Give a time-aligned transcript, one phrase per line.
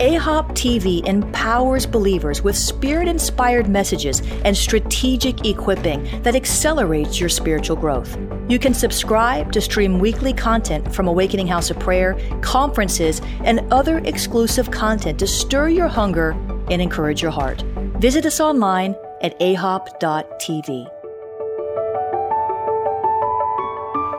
[0.00, 7.76] AHOP TV empowers believers with spirit inspired messages and strategic equipping that accelerates your spiritual
[7.76, 8.16] growth.
[8.48, 13.98] You can subscribe to stream weekly content from Awakening House of Prayer, conferences, and other
[13.98, 16.30] exclusive content to stir your hunger
[16.70, 17.60] and encourage your heart.
[17.98, 20.88] Visit us online at ahop.tv.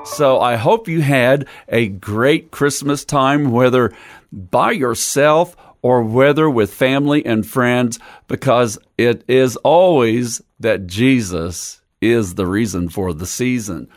[0.06, 3.92] So I hope you had a great Christmas time, whether
[4.32, 12.36] by yourself or whether with family and friends, because it is always that Jesus is
[12.36, 13.88] the reason for the season.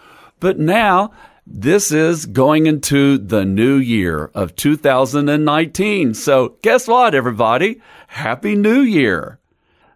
[0.40, 1.12] But now,
[1.46, 6.14] this is going into the new year of 2019.
[6.14, 7.80] So guess what, everybody?
[8.08, 9.38] Happy New Year.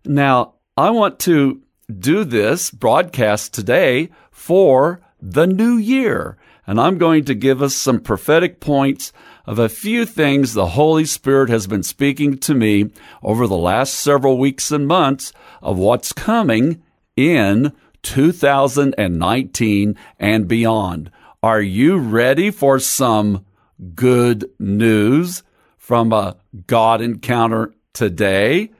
[0.04, 1.62] Now, I want to
[1.98, 6.36] do this broadcast today for the new year.
[6.66, 9.12] And I'm going to give us some prophetic points
[9.48, 12.90] of a few things the Holy Spirit has been speaking to me
[13.22, 15.32] over the last several weeks and months
[15.62, 16.82] of what's coming
[17.16, 21.10] in 2019 and beyond.
[21.42, 23.46] Are you ready for some
[23.94, 25.42] good news
[25.78, 28.70] from a God encounter today?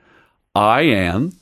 [0.55, 1.33] I am.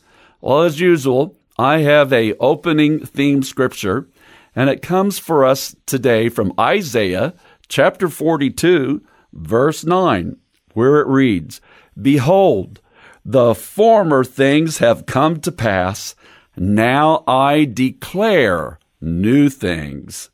[0.41, 4.07] Well, as usual, I have a opening theme scripture
[4.55, 7.35] and it comes for us today from Isaiah
[7.69, 9.03] chapter 42
[9.37, 10.37] verse 9,
[10.75, 11.61] where it reads,
[12.01, 12.81] Behold,
[13.25, 16.15] the former things have come to pass.
[16.57, 20.31] Now I declare new things.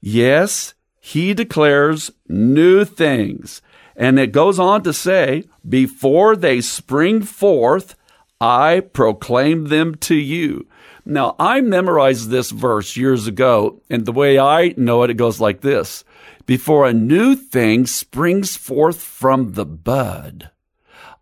[0.00, 3.60] Yes, he declares new things.
[3.96, 7.96] And it goes on to say, Before they spring forth,
[8.40, 10.66] I proclaim them to you.
[11.04, 15.40] Now, I memorized this verse years ago, and the way I know it, it goes
[15.40, 16.04] like this
[16.50, 20.50] before a new thing springs forth from the bud.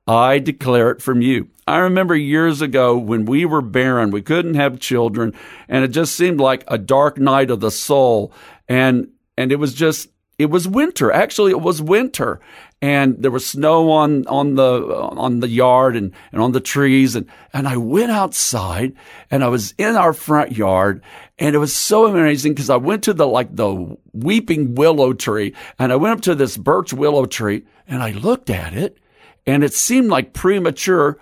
[0.06, 1.49] I declare it from you.
[1.66, 5.34] I remember years ago when we were barren, we couldn't have children,
[5.69, 8.33] and it just seemed like a dark night of the soul.
[8.71, 11.10] And, and it was just, it was winter.
[11.10, 12.41] Actually, it was winter
[12.81, 17.16] and there was snow on, on the, on the yard and, and on the trees.
[17.16, 18.94] And, and I went outside
[19.32, 21.03] and I was in our front yard
[21.41, 25.54] and it was so amazing because I went to the, like the weeping willow tree
[25.76, 28.99] and I went up to this birch willow tree and I looked at it
[29.44, 31.19] and it seemed like premature.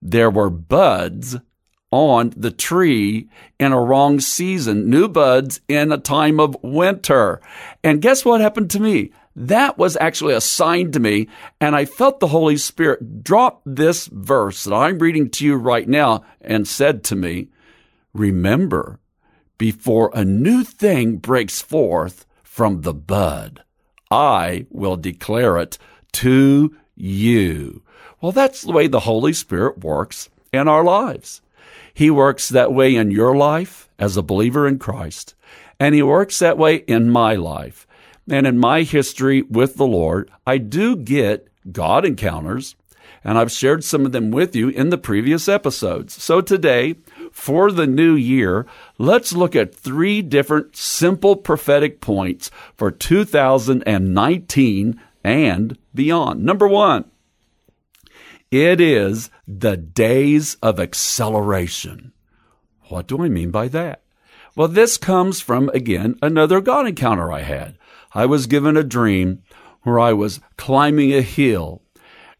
[0.00, 1.36] There were buds
[1.94, 3.28] on the tree
[3.58, 7.40] in a wrong season, new buds in a time of winter.
[7.82, 9.12] And guess what happened to me?
[9.36, 11.28] That was actually a sign to me.
[11.60, 15.88] And I felt the Holy Spirit drop this verse that I'm reading to you right
[15.88, 17.48] now and said to me,
[18.12, 18.98] remember,
[19.56, 23.62] before a new thing breaks forth from the bud,
[24.10, 25.78] I will declare it
[26.12, 27.82] to you.
[28.20, 31.40] Well, that's the way the Holy Spirit works in our lives.
[31.94, 35.34] He works that way in your life as a believer in Christ,
[35.78, 37.86] and He works that way in my life.
[38.28, 42.74] And in my history with the Lord, I do get God encounters,
[43.22, 46.20] and I've shared some of them with you in the previous episodes.
[46.22, 46.96] So today,
[47.30, 48.66] for the new year,
[48.98, 56.44] let's look at three different simple prophetic points for 2019 and beyond.
[56.44, 57.04] Number one,
[58.50, 62.12] it is the days of acceleration.
[62.88, 64.02] What do I mean by that?
[64.56, 67.76] Well, this comes from, again, another God encounter I had.
[68.12, 69.42] I was given a dream
[69.82, 71.82] where I was climbing a hill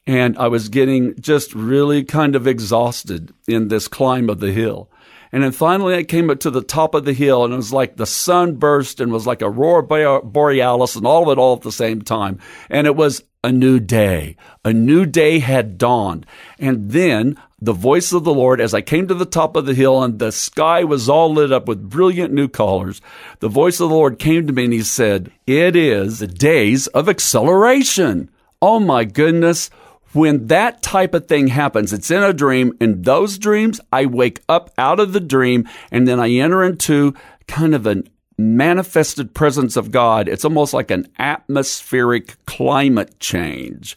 [0.07, 4.91] and I was getting just really kind of exhausted in this climb of the hill.
[5.35, 7.73] And then finally I came up to the top of the hill and it was
[7.73, 9.83] like the sun burst and was like aurora
[10.23, 12.39] borealis and all of it all at the same time.
[12.71, 14.37] And it was a new day.
[14.65, 16.25] A new day had dawned.
[16.61, 19.75] And then the voice of the Lord, as I came to the top of the
[19.75, 23.01] hill and the sky was all lit up with brilliant new colors,
[23.41, 26.87] the voice of the Lord came to me and he said, It is the days
[26.87, 28.31] of acceleration.
[28.63, 29.69] oh my goodness,
[30.15, 32.77] when that type of thing happens, it's in a dream.
[32.81, 37.15] In those dreams, I wake up out of the dream and then I enter into
[37.47, 40.29] kind of an manifested presence of God.
[40.29, 43.97] It's almost like an atmospheric climate change.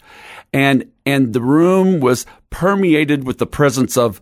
[0.53, 4.21] And, and the room was permeated with the presence of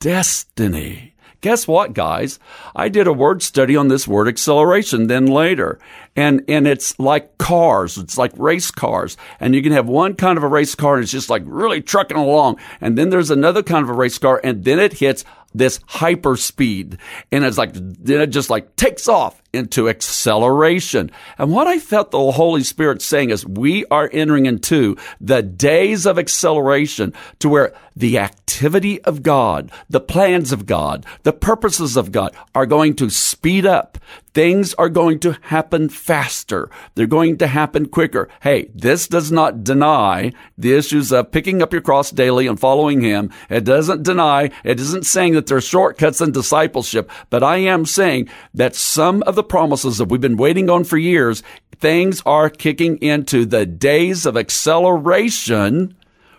[0.00, 1.11] destiny.
[1.42, 2.38] Guess what, guys?
[2.74, 5.80] I did a word study on this word acceleration then later.
[6.14, 7.98] And, and it's like cars.
[7.98, 9.16] It's like race cars.
[9.40, 11.82] And you can have one kind of a race car and it's just like really
[11.82, 12.60] trucking along.
[12.80, 16.36] And then there's another kind of a race car and then it hits this hyper
[16.36, 16.98] speed.
[17.30, 21.10] And it's like, then it just like takes off into acceleration.
[21.38, 26.06] And what I felt the Holy Spirit saying is we are entering into the days
[26.06, 32.12] of acceleration to where the activity of God, the plans of God, the purposes of
[32.12, 33.98] God are going to speed up.
[34.32, 36.70] Things are going to happen faster.
[36.94, 38.30] They're going to happen quicker.
[38.40, 43.02] Hey, this does not deny the issues of picking up your cross daily and following
[43.02, 43.30] Him.
[43.50, 48.28] It doesn't deny, it isn't saying that there's shortcuts in discipleship, but I am saying
[48.54, 51.42] that some of the promises that we've been waiting on for years,
[51.78, 55.96] things are kicking into the days of acceleration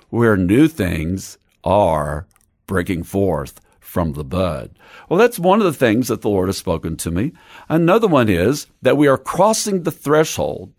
[0.09, 2.27] where new things are
[2.67, 4.71] breaking forth from the bud.
[5.07, 7.33] Well, that's one of the things that the Lord has spoken to me.
[7.69, 10.73] Another one is that we are crossing the threshold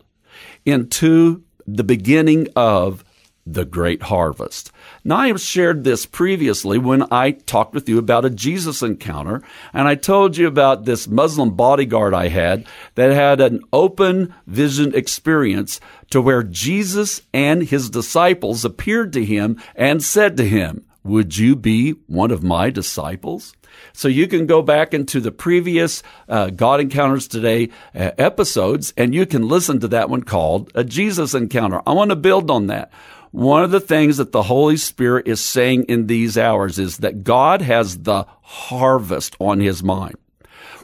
[0.65, 3.03] into the beginning of
[3.45, 4.71] the great harvest.
[5.07, 9.43] Now, I have shared this previously when I talked with you about a Jesus encounter,
[9.71, 12.65] and I told you about this Muslim bodyguard I had
[12.95, 15.79] that had an open vision experience
[16.09, 21.55] to where Jesus and his disciples appeared to him and said to him, would you
[21.55, 23.53] be one of my disciples?
[23.93, 29.13] So you can go back into the previous uh, God Encounters Today uh, episodes and
[29.13, 31.81] you can listen to that one called a Jesus encounter.
[31.85, 32.91] I want to build on that.
[33.35, 37.25] One of the things that the Holy Spirit is saying in these hours is that
[37.25, 40.15] God has the harvest on his mind.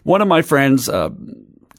[0.03, 1.11] One of my friends, uh,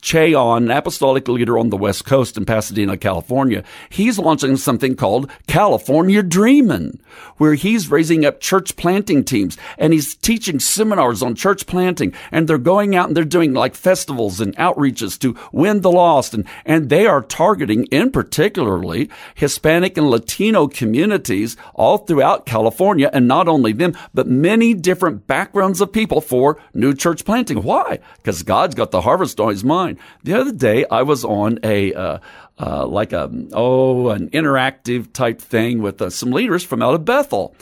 [0.03, 4.97] Ché Ahn, an apostolic leader on the West Coast in Pasadena, California, he's launching something
[4.97, 7.01] called California Dreamin',
[7.37, 12.49] where he's raising up church planting teams and he's teaching seminars on church planting and
[12.49, 16.49] they're going out and they're doing like festivals and outreaches to win the lost and,
[16.65, 23.47] and they are targeting in particularly Hispanic and Latino communities all throughout California and not
[23.47, 27.63] only them, but many different backgrounds of people for new church planting.
[27.63, 28.01] Why?
[28.17, 29.92] Because God's got the harvest on his mind
[30.25, 32.19] The other day, I was on a uh,
[32.59, 37.05] uh, like a oh an interactive type thing with uh, some leaders from out of
[37.05, 37.55] Bethel.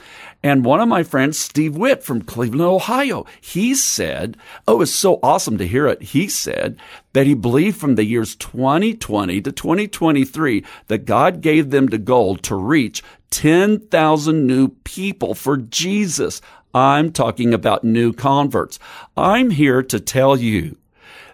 [0.42, 5.20] And one of my friends, Steve Witt from Cleveland, Ohio, he said, Oh, it's so
[5.22, 6.00] awesome to hear it.
[6.00, 6.78] He said
[7.12, 12.36] that he believed from the years 2020 to 2023 that God gave them the goal
[12.36, 16.40] to reach 10,000 new people for Jesus.
[16.72, 18.78] I'm talking about new converts.
[19.16, 20.76] I'm here to tell you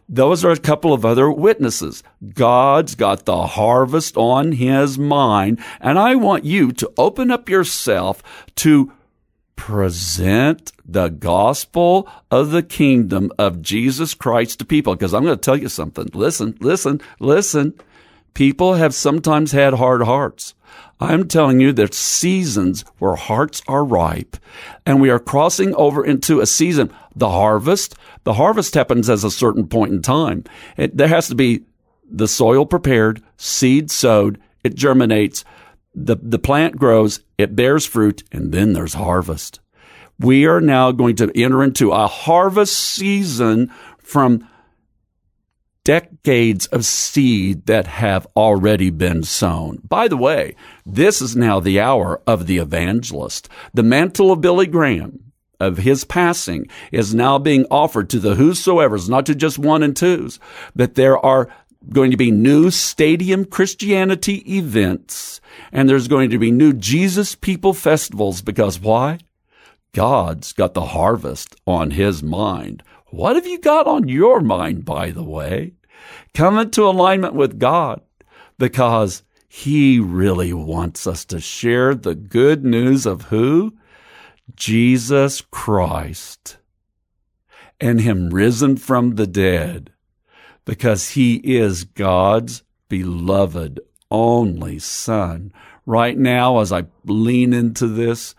[0.09, 2.03] those are a couple of other witnesses.
[2.35, 8.23] God's got the harvest on his mind, and I want you to open up yourself
[8.57, 8.93] to
[9.57, 14.95] present the gospel of the kingdom of Jesus Christ to people.
[14.95, 16.09] Because I'm going to tell you something.
[16.13, 17.75] Listen, listen, listen.
[18.37, 20.53] People have sometimes had hard hearts.
[21.01, 24.37] I'm telling you there's seasons where hearts are ripe
[24.85, 26.93] and we are crossing over into a season.
[27.15, 30.45] The harvest, the harvest happens at a certain point in time.
[30.77, 31.63] It, there has to be
[32.11, 35.43] the soil prepared, seed sowed, it germinates,
[35.95, 39.61] the, the plant grows, it bears fruit, and then there's harvest.
[40.21, 44.47] We are now going to enter into a harvest season from
[45.87, 49.81] decades of seed that have already been sown.
[49.89, 53.49] By the way, this is now the hour of the evangelist.
[53.73, 59.09] The mantle of Billy Graham of his passing is now being offered to the whosoever's,
[59.09, 60.41] not to just one and twos,
[60.75, 61.49] but there are
[61.89, 65.41] going to be new stadium Christianity events
[65.71, 69.21] and there's going to be new Jesus people festivals because why?
[69.95, 72.83] God's got the harvest on his mind.
[73.11, 75.75] What have you got on your mind, by the way?
[76.35, 78.01] Come into alignment with God
[78.59, 83.75] because He really wants us to share the good news of who?
[84.55, 86.59] Jesus Christ
[87.81, 89.93] and Him risen from the dead
[90.65, 95.53] because He is God's beloved only Son.
[95.85, 98.35] Right now, as I lean into this,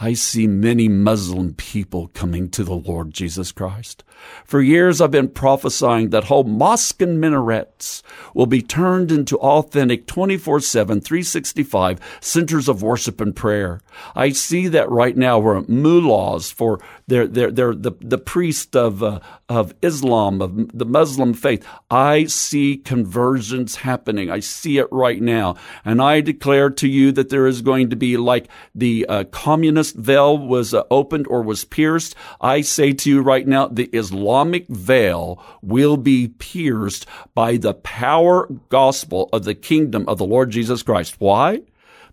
[0.00, 4.04] I see many Muslim people coming to the Lord Jesus Christ.
[4.44, 8.02] For years, I've been prophesying that whole mosque and minarets
[8.34, 13.80] will be turned into authentic 24 7, 365 centers of worship and prayer.
[14.14, 19.02] I see that right now where mullahs for their, their, their, the, the priest of,
[19.02, 19.20] uh,
[19.52, 24.30] of Islam, of the Muslim faith, I see conversions happening.
[24.30, 25.56] I see it right now.
[25.84, 29.94] And I declare to you that there is going to be like the uh, communist
[29.96, 32.14] veil was uh, opened or was pierced.
[32.40, 38.48] I say to you right now, the Islamic veil will be pierced by the power
[38.70, 41.16] gospel of the kingdom of the Lord Jesus Christ.
[41.18, 41.62] Why?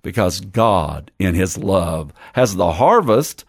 [0.01, 3.45] Because God, in his love, has the harvest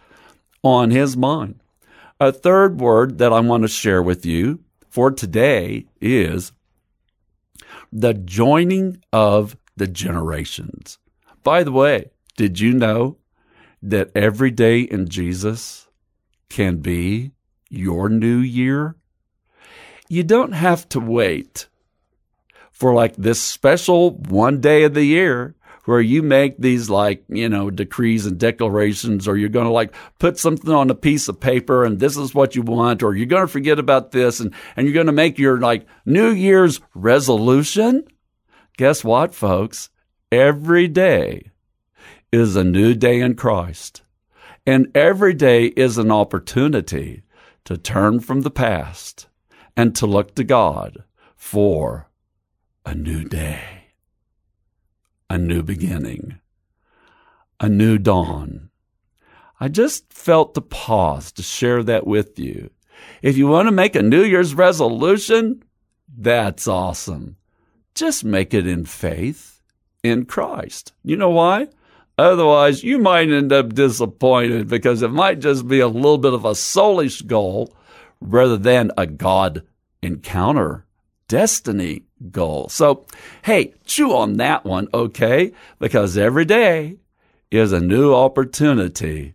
[0.63, 1.60] on his mind.
[2.23, 4.61] A third word that I want to share with you
[4.91, 6.53] for today is
[7.91, 10.99] the joining of the generations.
[11.43, 13.17] By the way, did you know
[13.81, 15.89] that every day in Jesus
[16.51, 17.33] can be
[17.71, 18.97] your new year?
[20.11, 21.69] You don't have to wait
[22.71, 27.49] for like this special one day of the year where you make these like, you
[27.49, 31.41] know, decrees and declarations, or you're going to like put something on a piece of
[31.41, 34.55] paper and this is what you want, or you're going to forget about this and,
[34.77, 38.05] and you're going to make your like New Year's resolution.
[38.77, 39.91] Guess what, folks?
[40.33, 41.51] Every day
[42.33, 44.03] is a new day in Christ.
[44.67, 47.23] And every day is an opportunity
[47.65, 49.27] to turn from the past
[49.77, 52.09] and to look to God for
[52.85, 53.80] a new day,
[55.31, 56.41] a new beginning,
[57.61, 58.69] a new dawn.
[59.61, 62.71] I just felt the pause to share that with you.
[63.23, 65.63] If you want to make a New Year's resolution,
[66.09, 67.37] that's awesome.
[67.95, 69.63] Just make it in faith
[70.03, 70.93] in Christ.
[71.05, 71.69] You know why?
[72.19, 76.45] Otherwise, you might end up disappointed because it might just be a little bit of
[76.45, 77.75] a soulish goal
[78.21, 79.63] rather than a God
[80.03, 80.87] encounter
[81.31, 82.69] destiny goal.
[82.69, 83.07] So,
[83.43, 85.53] hey, chew on that one, okay?
[85.79, 86.97] Because every day
[87.53, 89.35] is a new opportunity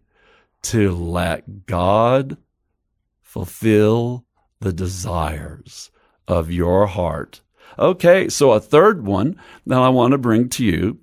[0.63, 2.35] to let God
[3.21, 4.25] fulfill
[4.59, 5.89] the desires
[6.27, 7.41] of your heart.
[7.79, 10.99] Okay, so a third one that I want to bring to you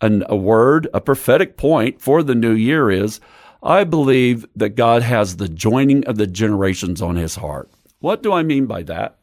[0.00, 3.20] an, a word, a prophetic point for the new year is
[3.62, 7.70] I believe that God has the joining of the generations on his heart.
[8.00, 9.18] What do I mean by that?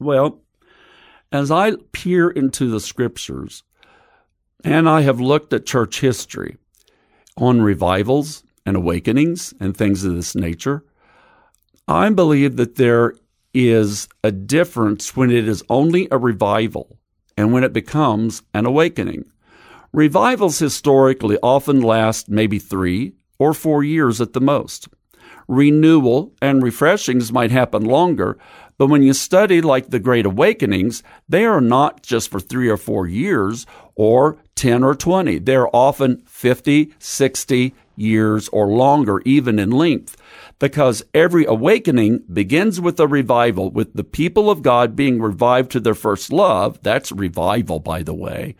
[0.00, 0.40] Well,
[1.30, 3.62] as I peer into the scriptures,
[4.64, 6.56] and I have looked at church history
[7.36, 10.84] on revivals and awakenings and things of this nature,
[11.86, 13.14] I believe that there
[13.52, 16.98] is a difference when it is only a revival
[17.36, 19.24] and when it becomes an awakening.
[19.92, 24.88] Revivals historically often last maybe three or four years at the most.
[25.48, 28.38] Renewal and refreshings might happen longer,
[28.80, 32.78] but when you study like the Great Awakenings, they are not just for three or
[32.78, 35.38] four years or 10 or 20.
[35.40, 40.16] They're often 50, 60 years or longer, even in length,
[40.58, 45.80] because every awakening begins with a revival, with the people of God being revived to
[45.80, 46.78] their first love.
[46.82, 48.56] That's revival, by the way.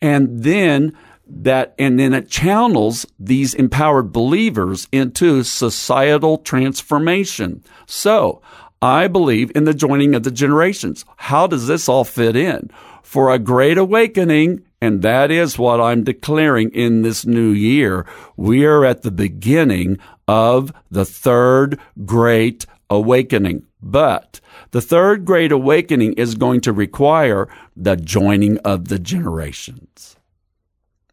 [0.00, 0.96] And then
[1.26, 7.62] that, and then it channels these empowered believers into societal transformation.
[7.84, 8.40] So
[8.80, 11.04] I believe in the joining of the generations.
[11.16, 12.70] How does this all fit in?
[13.02, 18.06] For a great awakening, and that is what I'm declaring in this new year.
[18.36, 23.64] We are at the beginning of the third great awakening.
[23.80, 30.16] But the third great awakening is going to require the joining of the generations.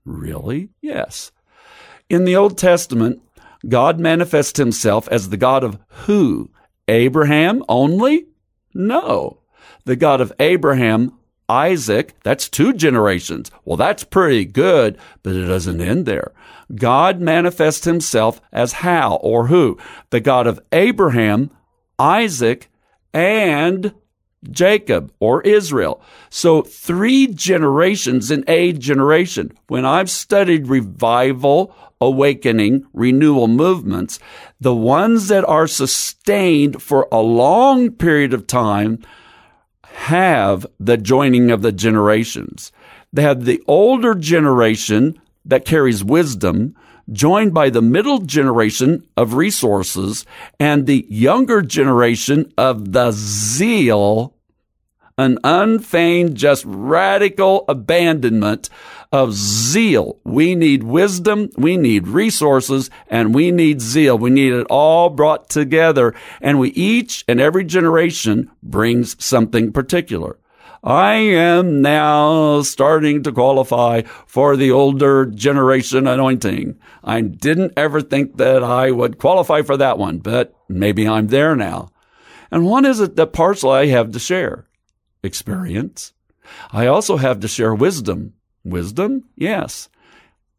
[0.03, 0.69] Really?
[0.81, 1.31] Yes.
[2.10, 3.22] In the Old Testament,
[3.67, 6.51] God manifests himself as the God of who?
[6.88, 8.27] Abraham only?
[8.74, 9.39] No.
[9.86, 11.13] The God of Abraham,
[11.48, 13.51] Isaac, that's two generations.
[13.63, 16.32] Well, that's pretty good, but it doesn't end there.
[16.74, 19.77] God manifests himself as how or who?
[20.10, 21.51] The God of Abraham,
[22.00, 22.70] Isaac,
[23.13, 23.94] and
[24.51, 26.01] Jacob or Israel.
[26.29, 29.51] So three generations in a generation.
[29.67, 34.19] When I've studied revival, awakening, renewal movements,
[34.59, 38.99] the ones that are sustained for a long period of time
[39.83, 42.71] have the joining of the generations.
[43.13, 46.75] They have the older generation that carries wisdom
[47.11, 50.25] joined by the middle generation of resources
[50.59, 54.35] and the younger generation of the zeal
[55.17, 58.69] an unfeigned, just radical abandonment
[59.13, 60.19] of zeal.
[60.25, 64.17] We need wisdom, we need resources, and we need zeal.
[64.17, 66.13] We need it all brought together.
[66.41, 70.38] And we each and every generation brings something particular.
[70.84, 76.77] I am now starting to qualify for the older generation anointing.
[77.03, 81.55] I didn't ever think that I would qualify for that one, but maybe I'm there
[81.55, 81.89] now.
[82.51, 84.67] And what is it that parcel I have to share?
[85.25, 86.13] Experience.
[86.72, 88.34] I also have to share wisdom.
[88.63, 89.25] Wisdom?
[89.36, 89.89] Yes.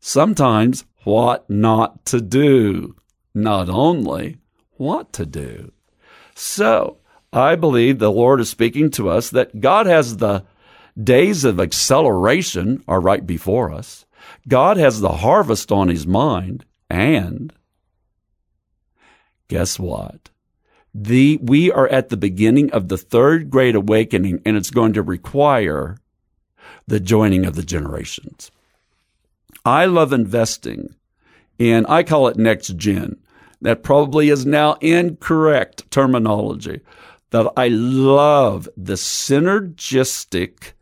[0.01, 2.97] Sometimes what not to do.
[3.35, 4.39] Not only
[4.77, 5.73] what to do.
[6.35, 6.99] So,
[7.33, 10.45] I believe the Lord is speaking to us that God has the
[11.03, 14.07] days of acceleration are right before us.
[14.49, 16.65] God has the harvest on his mind.
[16.89, 17.53] And
[19.49, 20.31] guess what?
[20.99, 25.03] The, we are at the beginning of the third great awakening and it's going to
[25.03, 25.99] require
[26.87, 28.51] the joining of the generations.
[29.63, 30.95] I love investing
[31.59, 33.19] in, I call it next gen.
[33.61, 36.81] That probably is now incorrect terminology
[37.31, 40.73] that I love the synergistic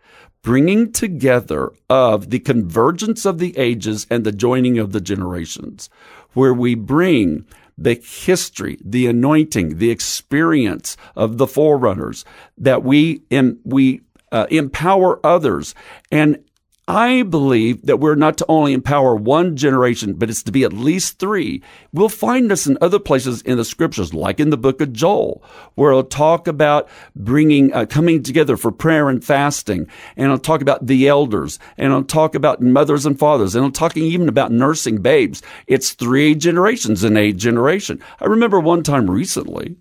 [0.42, 5.88] bringing together of the convergence of the ages and the joining of the generations,
[6.34, 12.24] where we bring the history, the anointing, the experience of the forerunners,
[12.56, 14.02] that we, in, we
[14.32, 15.74] uh, empower others.
[16.10, 16.44] And
[16.86, 20.72] I believe that we're not to only empower one generation, but it's to be at
[20.74, 21.62] least three.
[21.94, 25.42] We'll find this in other places in the scriptures, like in the book of Joel,
[25.76, 29.86] where it'll talk about bringing, uh, coming together for prayer and fasting.
[30.14, 33.72] And it'll talk about the elders and it'll talk about mothers and fathers and it'll
[33.72, 35.40] talk even about nursing babes.
[35.66, 38.02] It's three generations in a generation.
[38.20, 39.76] I remember one time recently,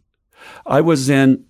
[0.65, 1.45] I was in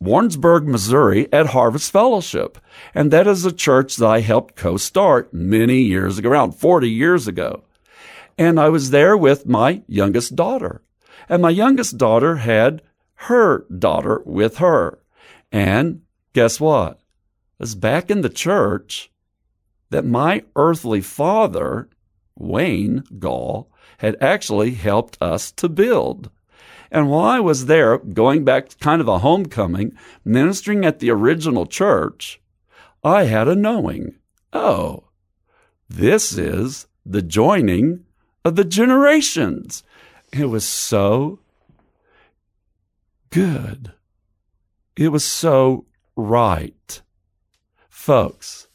[0.00, 2.58] Warrensburg, Missouri at Harvest Fellowship.
[2.94, 7.26] And that is a church that I helped co-start many years ago, around 40 years
[7.26, 7.64] ago.
[8.38, 10.82] And I was there with my youngest daughter.
[11.28, 12.82] And my youngest daughter had
[13.14, 14.98] her daughter with her.
[15.50, 16.02] And
[16.34, 16.98] guess what?
[17.58, 19.10] It was back in the church
[19.90, 21.88] that my earthly father,
[22.38, 26.30] Wayne Goll, had actually helped us to build.
[26.96, 31.66] And while I was there, going back kind of a homecoming, ministering at the original
[31.66, 32.40] church,
[33.04, 34.14] I had a knowing.
[34.54, 35.04] Oh,
[35.90, 38.06] this is the joining
[38.46, 39.84] of the generations.
[40.32, 41.38] It was so
[43.28, 43.92] good.
[44.96, 45.84] It was so
[46.16, 47.02] right.
[47.90, 48.68] Folks,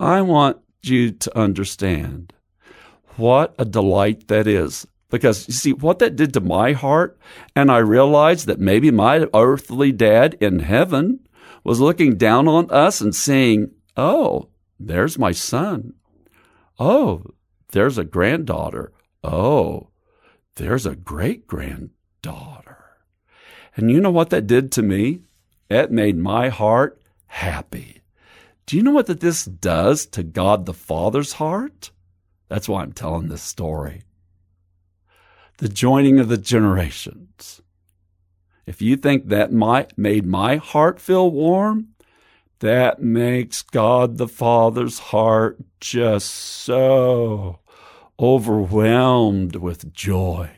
[0.00, 2.32] I want you to understand
[3.16, 7.18] what a delight that is because you see what that did to my heart,
[7.54, 11.20] and I realized that maybe my earthly dad in heaven
[11.62, 14.48] was looking down on us and saying, Oh,
[14.80, 15.92] there's my son.
[16.78, 17.22] Oh,
[17.72, 18.90] there's a granddaughter.
[19.22, 19.90] Oh,
[20.54, 22.96] there's a great granddaughter.
[23.76, 25.20] And you know what that did to me?
[25.68, 28.00] It made my heart happy.
[28.64, 31.90] Do you know what that this does to God the Father's heart?
[32.48, 34.04] That's why I'm telling this story
[35.62, 37.62] the joining of the generations.
[38.66, 41.90] If you think that might made my heart feel warm,
[42.58, 47.60] that makes God the Father's heart just so
[48.18, 50.50] overwhelmed with joy,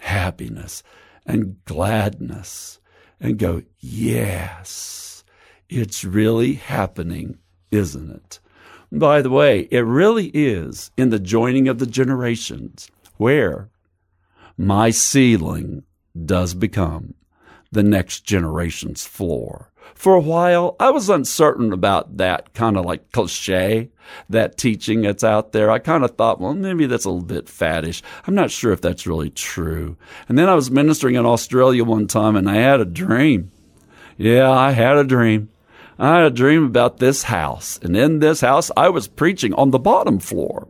[0.00, 0.82] happiness,
[1.24, 2.78] and gladness,
[3.18, 5.24] and go, yes,
[5.70, 7.38] it's really happening,
[7.70, 8.40] isn't it?
[8.92, 13.70] By the way, it really is in the joining of the generations where
[14.56, 15.82] my ceiling
[16.24, 17.14] does become
[17.70, 19.70] the next generation's floor.
[19.94, 23.90] For a while, I was uncertain about that kind of like cliche,
[24.28, 25.70] that teaching that's out there.
[25.70, 28.02] I kind of thought, well, maybe that's a little bit faddish.
[28.26, 29.96] I'm not sure if that's really true.
[30.28, 33.52] And then I was ministering in Australia one time and I had a dream.
[34.16, 35.50] Yeah, I had a dream.
[35.98, 37.78] I had a dream about this house.
[37.82, 40.68] And in this house, I was preaching on the bottom floor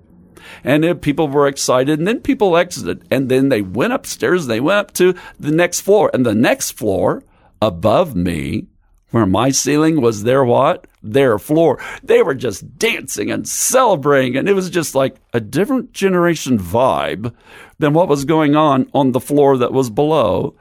[0.65, 1.99] and people were excited.
[1.99, 4.43] And then people exited, and then they went upstairs.
[4.43, 7.23] And they went up to the next floor, and the next floor
[7.63, 8.67] above me,
[9.11, 10.87] where my ceiling was their what?
[11.03, 11.81] Their floor.
[12.03, 17.33] They were just dancing and celebrating, and it was just like a different generation vibe
[17.79, 20.57] than what was going on on the floor that was below.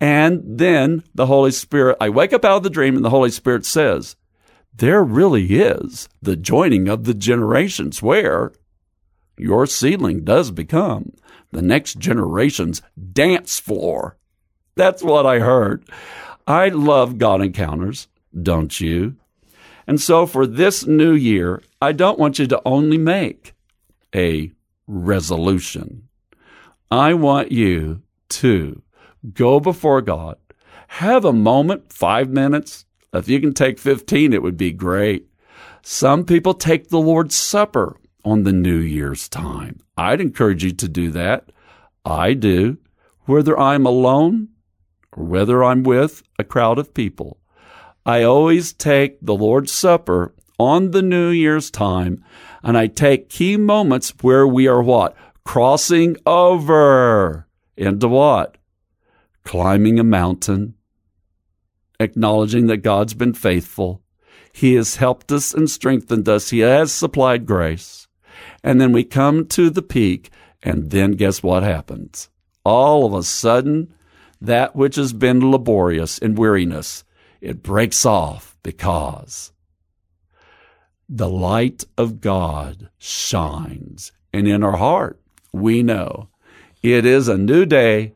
[0.00, 3.30] And then the Holy Spirit, I wake up out of the dream, and the Holy
[3.30, 4.16] Spirit says,
[4.74, 8.52] there really is the joining of the generations where
[9.36, 11.12] your ceiling does become
[11.52, 14.16] the next generation's dance floor.
[14.76, 15.84] That's what I heard.
[16.46, 18.08] I love God encounters,
[18.40, 19.16] don't you?
[19.86, 23.54] And so for this new year, I don't want you to only make
[24.14, 24.52] a
[24.86, 26.08] resolution.
[26.90, 28.82] I want you to
[29.32, 30.36] go before God,
[30.88, 32.84] have a moment, five minutes.
[33.12, 35.28] If you can take 15, it would be great.
[35.82, 39.80] Some people take the Lord's Supper on the New Year's time.
[39.96, 41.50] I'd encourage you to do that.
[42.04, 42.78] I do,
[43.24, 44.48] whether I'm alone
[45.12, 47.38] or whether I'm with a crowd of people.
[48.06, 52.24] I always take the Lord's Supper on the New Year's time,
[52.62, 55.16] and I take key moments where we are what?
[55.44, 58.56] Crossing over into what?
[59.44, 60.74] Climbing a mountain,
[61.98, 64.02] acknowledging that God's been faithful.
[64.52, 66.50] He has helped us and strengthened us.
[66.50, 68.08] He has supplied grace.
[68.62, 70.30] And then we come to the peak,
[70.62, 72.28] and then guess what happens?
[72.64, 73.92] All of a sudden,
[74.40, 77.04] that which has been laborious and weariness,
[77.40, 79.52] it breaks off because
[81.08, 84.12] the light of God shines.
[84.32, 85.20] And in our heart,
[85.52, 86.28] we know
[86.82, 88.14] it is a new day,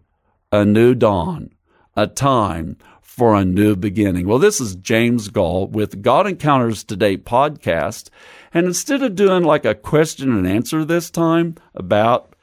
[0.53, 1.51] a new dawn,
[1.97, 4.27] a time for a new beginning.
[4.27, 8.11] Well, this is James Goll with God Encounters Today podcast.
[8.55, 12.35] And instead of doing like a question and answer this time about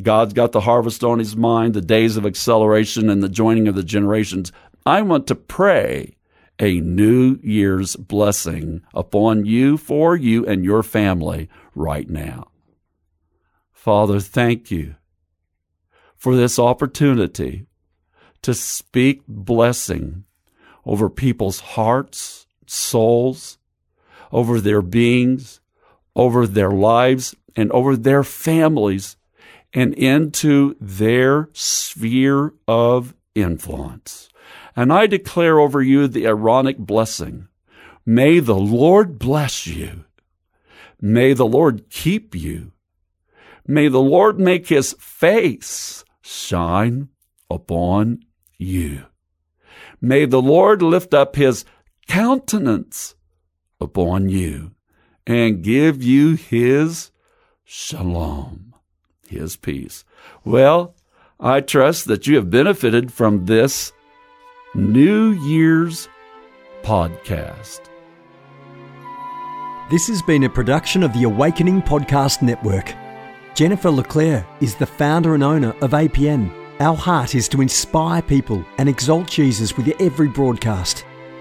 [0.00, 3.74] God's got the harvest on his mind, the days of acceleration and the joining of
[3.74, 4.52] the generations,
[4.86, 6.16] I want to pray
[6.60, 12.48] a New Year's blessing upon you, for you, and your family right now.
[13.72, 14.94] Father, thank you
[16.14, 17.66] for this opportunity
[18.42, 20.24] to speak blessing
[20.84, 23.58] over people's hearts, souls,
[24.32, 25.60] over their beings,
[26.14, 29.16] over their lives, and over their families,
[29.72, 34.28] and into their sphere of influence.
[34.74, 37.48] And I declare over you the Aaronic blessing.
[38.06, 40.04] May the Lord bless you.
[41.00, 42.72] May the Lord keep you.
[43.66, 47.08] May the Lord make his face shine
[47.48, 48.20] upon
[48.58, 49.06] you.
[50.00, 51.64] May the Lord lift up his
[52.08, 53.14] countenance
[53.80, 54.72] upon you
[55.26, 57.10] and give you his
[57.64, 58.74] shalom,
[59.28, 60.04] his peace.
[60.44, 60.94] Well,
[61.38, 63.92] I trust that you have benefited from this
[64.74, 66.08] New Year's
[66.82, 67.80] podcast.
[69.90, 72.94] This has been a production of the Awakening Podcast Network.
[73.54, 76.52] Jennifer LeClaire is the founder and owner of APN.
[76.80, 81.04] Our heart is to inspire people and exalt Jesus with every broadcast.